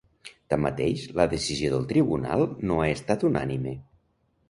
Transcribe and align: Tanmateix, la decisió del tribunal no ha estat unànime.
Tanmateix, 0.53 1.03
la 1.19 1.27
decisió 1.35 1.71
del 1.75 1.87
tribunal 1.93 2.49
no 2.71 2.83
ha 2.87 2.91
estat 2.99 3.31
unànime. 3.33 3.81